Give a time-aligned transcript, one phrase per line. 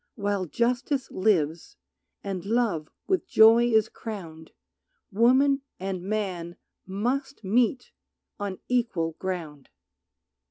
[0.15, 1.77] While justice lives,
[2.23, 4.51] and love with joy is crowned
[5.11, 6.55] Woman and man
[6.87, 7.91] must meet
[8.39, 9.69] on equal ground.